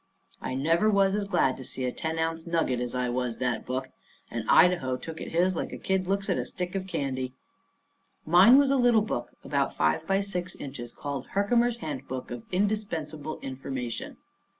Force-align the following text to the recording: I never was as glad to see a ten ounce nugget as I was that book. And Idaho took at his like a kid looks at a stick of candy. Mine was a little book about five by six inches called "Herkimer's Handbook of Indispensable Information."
I 0.41 0.55
never 0.55 0.89
was 0.89 1.13
as 1.13 1.25
glad 1.25 1.57
to 1.57 1.63
see 1.63 1.85
a 1.85 1.91
ten 1.91 2.17
ounce 2.17 2.47
nugget 2.47 2.79
as 2.79 2.95
I 2.95 3.07
was 3.09 3.37
that 3.37 3.67
book. 3.67 3.89
And 4.31 4.49
Idaho 4.49 4.97
took 4.97 5.21
at 5.21 5.27
his 5.27 5.55
like 5.55 5.71
a 5.71 5.77
kid 5.77 6.07
looks 6.07 6.27
at 6.27 6.39
a 6.39 6.45
stick 6.45 6.73
of 6.73 6.87
candy. 6.87 7.35
Mine 8.25 8.57
was 8.57 8.71
a 8.71 8.77
little 8.77 9.03
book 9.03 9.37
about 9.43 9.75
five 9.75 10.07
by 10.07 10.19
six 10.21 10.55
inches 10.55 10.91
called 10.91 11.27
"Herkimer's 11.33 11.77
Handbook 11.77 12.31
of 12.31 12.45
Indispensable 12.51 13.39
Information." 13.41 14.17